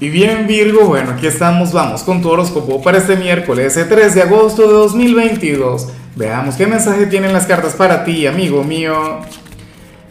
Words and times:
Y 0.00 0.10
bien 0.10 0.46
Virgo, 0.46 0.86
bueno, 0.86 1.10
aquí 1.10 1.26
estamos, 1.26 1.72
vamos 1.72 2.04
con 2.04 2.22
tu 2.22 2.30
horóscopo 2.30 2.80
para 2.80 2.98
este 2.98 3.16
miércoles 3.16 3.74
3 3.74 4.14
de 4.14 4.22
agosto 4.22 4.62
de 4.68 4.72
2022. 4.72 5.88
Veamos 6.14 6.54
qué 6.54 6.68
mensaje 6.68 7.06
tienen 7.06 7.32
las 7.32 7.46
cartas 7.46 7.74
para 7.74 8.04
ti, 8.04 8.24
amigo 8.28 8.62
mío. 8.62 8.94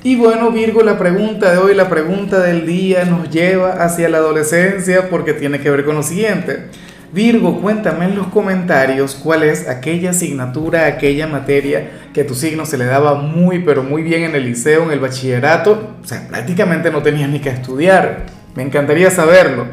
Y 0.04 0.18
bueno 0.18 0.52
Virgo, 0.52 0.84
la 0.84 1.00
pregunta 1.00 1.54
de 1.54 1.60
hoy, 1.60 1.74
la 1.74 1.88
pregunta 1.88 2.42
del 2.42 2.66
día 2.66 3.06
nos 3.06 3.30
lleva 3.30 3.82
hacia 3.82 4.10
la 4.10 4.18
adolescencia 4.18 5.10
porque 5.10 5.32
tiene 5.32 5.62
que 5.62 5.70
ver 5.70 5.86
con 5.86 5.96
lo 5.96 6.04
siguiente. 6.04 6.66
Virgo, 7.14 7.62
cuéntame 7.62 8.06
en 8.06 8.18
los 8.18 8.28
comentarios 8.28 9.16
cuál 9.16 9.44
es 9.44 9.70
aquella 9.70 10.10
asignatura, 10.10 10.86
aquella 10.86 11.28
materia 11.28 12.10
que 12.14 12.26
tu 12.26 12.36
signo 12.36 12.66
se 12.66 12.78
le 12.78 12.84
daba 12.84 13.14
muy, 13.16 13.60
pero 13.60 13.84
muy 13.84 14.04
bien 14.04 14.24
en 14.24 14.36
el 14.36 14.44
liceo, 14.44 14.84
en 14.84 14.92
el 14.92 15.00
bachillerato. 15.00 15.96
O 16.04 16.06
sea, 16.06 16.28
prácticamente 16.28 16.92
no 16.92 17.02
tenías 17.02 17.30
ni 17.30 17.40
que 17.40 17.52
estudiar. 17.52 18.37
Me 18.58 18.64
encantaría 18.64 19.12
saberlo. 19.12 19.68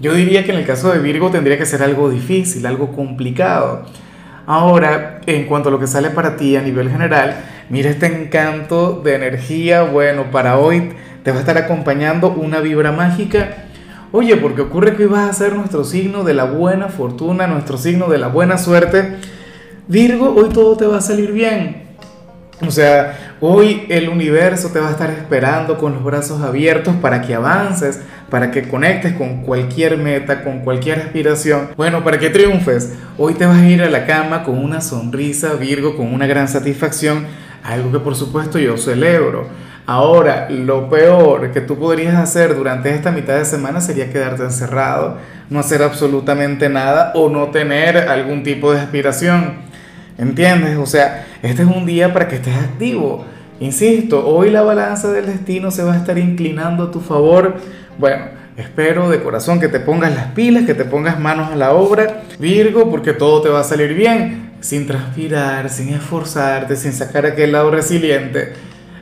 Yo 0.00 0.14
diría 0.14 0.44
que 0.44 0.52
en 0.52 0.58
el 0.58 0.64
caso 0.64 0.92
de 0.92 1.00
Virgo 1.00 1.28
tendría 1.28 1.58
que 1.58 1.66
ser 1.66 1.82
algo 1.82 2.08
difícil, 2.08 2.64
algo 2.66 2.92
complicado. 2.92 3.82
Ahora, 4.46 5.20
en 5.26 5.46
cuanto 5.46 5.70
a 5.70 5.72
lo 5.72 5.80
que 5.80 5.88
sale 5.88 6.10
para 6.10 6.36
ti 6.36 6.54
a 6.54 6.62
nivel 6.62 6.88
general, 6.88 7.34
mira 7.68 7.90
este 7.90 8.06
encanto 8.06 9.02
de 9.02 9.16
energía. 9.16 9.82
Bueno, 9.82 10.30
para 10.30 10.56
hoy 10.56 10.90
te 11.24 11.32
va 11.32 11.38
a 11.38 11.40
estar 11.40 11.58
acompañando 11.58 12.30
una 12.30 12.60
vibra 12.60 12.92
mágica. 12.92 13.64
Oye, 14.12 14.36
porque 14.36 14.62
ocurre 14.62 14.94
que 14.94 15.02
hoy 15.02 15.10
vas 15.10 15.28
a 15.28 15.32
ser 15.32 15.54
nuestro 15.54 15.82
signo 15.82 16.22
de 16.22 16.34
la 16.34 16.44
buena 16.44 16.90
fortuna, 16.90 17.48
nuestro 17.48 17.76
signo 17.76 18.06
de 18.06 18.18
la 18.18 18.28
buena 18.28 18.56
suerte. 18.56 19.16
Virgo, 19.88 20.32
hoy 20.36 20.50
todo 20.50 20.76
te 20.76 20.86
va 20.86 20.98
a 20.98 21.00
salir 21.00 21.32
bien. 21.32 21.87
O 22.66 22.72
sea, 22.72 23.36
hoy 23.40 23.86
el 23.88 24.08
universo 24.08 24.70
te 24.72 24.80
va 24.80 24.88
a 24.88 24.90
estar 24.90 25.10
esperando 25.10 25.78
con 25.78 25.92
los 25.94 26.02
brazos 26.02 26.42
abiertos 26.42 26.96
para 26.96 27.22
que 27.22 27.34
avances, 27.34 28.00
para 28.30 28.50
que 28.50 28.68
conectes 28.68 29.12
con 29.12 29.42
cualquier 29.42 29.96
meta, 29.96 30.42
con 30.42 30.60
cualquier 30.60 30.98
aspiración. 30.98 31.68
Bueno, 31.76 32.02
para 32.02 32.18
que 32.18 32.30
triunfes. 32.30 32.94
Hoy 33.16 33.34
te 33.34 33.46
vas 33.46 33.58
a 33.58 33.66
ir 33.66 33.80
a 33.82 33.88
la 33.88 34.06
cama 34.06 34.42
con 34.42 34.58
una 34.58 34.80
sonrisa, 34.80 35.54
Virgo, 35.54 35.96
con 35.96 36.12
una 36.12 36.26
gran 36.26 36.48
satisfacción, 36.48 37.26
algo 37.62 37.92
que 37.92 38.00
por 38.00 38.16
supuesto 38.16 38.58
yo 38.58 38.76
celebro. 38.76 39.46
Ahora, 39.86 40.50
lo 40.50 40.90
peor 40.90 41.52
que 41.52 41.60
tú 41.60 41.78
podrías 41.78 42.16
hacer 42.16 42.56
durante 42.56 42.92
esta 42.92 43.12
mitad 43.12 43.36
de 43.36 43.44
semana 43.44 43.80
sería 43.80 44.10
quedarte 44.10 44.42
encerrado, 44.42 45.16
no 45.48 45.60
hacer 45.60 45.82
absolutamente 45.82 46.68
nada 46.68 47.12
o 47.14 47.30
no 47.30 47.46
tener 47.48 47.96
algún 47.96 48.42
tipo 48.42 48.72
de 48.72 48.80
aspiración. 48.80 49.68
¿Entiendes? 50.18 50.76
O 50.76 50.86
sea, 50.86 51.26
este 51.42 51.62
es 51.62 51.68
un 51.68 51.86
día 51.86 52.12
para 52.12 52.26
que 52.26 52.36
estés 52.36 52.56
activo. 52.56 53.24
Insisto, 53.60 54.26
hoy 54.26 54.50
la 54.50 54.62
balanza 54.62 55.12
del 55.12 55.26
destino 55.26 55.70
se 55.70 55.84
va 55.84 55.94
a 55.94 55.96
estar 55.96 56.18
inclinando 56.18 56.84
a 56.84 56.90
tu 56.90 57.00
favor. 57.00 57.56
Bueno, 57.98 58.24
espero 58.56 59.08
de 59.10 59.22
corazón 59.22 59.60
que 59.60 59.68
te 59.68 59.78
pongas 59.78 60.12
las 60.14 60.26
pilas, 60.32 60.66
que 60.66 60.74
te 60.74 60.84
pongas 60.84 61.20
manos 61.20 61.52
a 61.52 61.56
la 61.56 61.72
obra, 61.72 62.22
Virgo, 62.40 62.90
porque 62.90 63.12
todo 63.12 63.42
te 63.42 63.48
va 63.48 63.60
a 63.60 63.64
salir 63.64 63.94
bien, 63.94 64.50
sin 64.60 64.88
transpirar, 64.88 65.70
sin 65.70 65.90
esforzarte, 65.90 66.74
sin 66.74 66.92
sacar 66.92 67.24
aquel 67.24 67.52
lado 67.52 67.70
resiliente. 67.70 68.54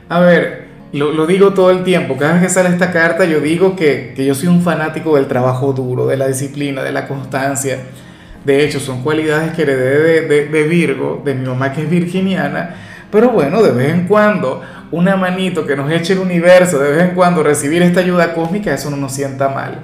A 0.09 0.19
ver, 0.19 0.67
lo, 0.93 1.25
digo 1.25 1.53
todo 1.53 1.71
el 1.71 1.83
tiempo, 1.83 2.15
cada 2.17 2.33
vez 2.33 2.43
que 2.43 2.49
sale 2.49 2.69
esta 2.69 2.91
carta 2.91 3.25
yo 3.25 3.39
digo 3.39 3.75
que, 3.75 4.13
que 4.15 4.23
yo 4.23 4.35
soy 4.35 4.49
un 4.49 4.61
fanático 4.61 5.15
del 5.15 5.27
trabajo 5.27 5.73
duro, 5.73 6.05
de 6.05 6.17
la 6.17 6.27
disciplina, 6.27 6.83
de 6.83 6.91
la 6.91 7.07
constancia 7.07 7.79
de 8.45 8.63
hecho, 8.63 8.79
son 8.79 9.03
cualidades 9.03 9.51
que 9.51 9.63
heredé 9.63 10.21
de, 10.21 10.45
de, 10.47 10.63
Virgo, 10.63 11.21
de 11.23 11.33
mi 11.33 11.47
mamá 11.47 11.73
que 11.73 11.83
es 11.83 11.89
virginiana. 11.89 12.75
Pero 13.11 13.29
bueno, 13.29 13.61
de 13.61 13.71
vez 13.71 13.93
en 13.93 14.07
cuando, 14.07 14.61
una 14.91 15.15
manito 15.15 15.65
que 15.65 15.75
nos 15.75 15.91
eche 15.91 16.13
el 16.13 16.19
universo, 16.19 16.79
de 16.79 16.91
vez 16.91 17.09
en 17.09 17.15
cuando 17.15 17.43
recibir 17.43 17.81
esta 17.81 17.99
ayuda 17.99 18.33
cósmica, 18.33 18.73
eso 18.73 18.89
no 18.89 18.97
nos 18.97 19.13
sienta 19.13 19.49
mal. 19.49 19.81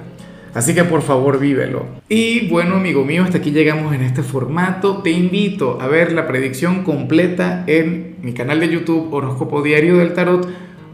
Así 0.54 0.72
que 0.72 0.84
por 0.84 1.02
favor 1.02 1.40
vívelo. 1.40 1.86
Y 2.08 2.48
bueno, 2.48 2.76
amigo 2.76 3.04
mío, 3.04 3.24
hasta 3.24 3.38
aquí 3.38 3.50
llegamos 3.50 3.92
en 3.92 4.02
este 4.02 4.22
formato. 4.22 4.98
Te 4.98 5.10
invito 5.10 5.78
a 5.80 5.88
ver 5.88 6.12
la 6.12 6.28
predicción 6.28 6.84
completa 6.84 7.64
en 7.66 8.16
mi 8.22 8.34
canal 8.34 8.60
de 8.60 8.68
YouTube 8.68 9.12
Horóscopo 9.12 9.62
Diario 9.62 9.96
del 9.96 10.14
Tarot 10.14 10.48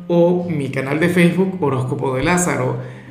o 0.09 0.49
mi 0.49 0.71
canal 0.71 0.99
de 0.99 1.11
Facebook 1.11 1.63
Horóscopo 1.63 2.17
de 2.17 2.25
Lázaro. 2.25 2.79